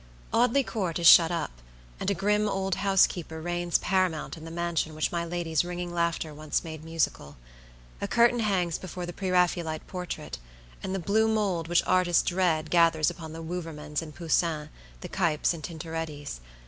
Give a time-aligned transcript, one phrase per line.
[0.33, 1.51] Audley Court is shut up,
[1.99, 6.33] and a grim old housekeeper reigns paramount in the mansion which my lady's ringing laughter
[6.33, 7.37] once made musical.
[8.01, 10.39] A curtain hangs before the pre Raphaelite portrait;
[10.81, 14.69] and the blue mold which artists dread gathers upon the Wouvermans and Poussins,
[15.01, 16.39] the Cuyps and Tintorettis.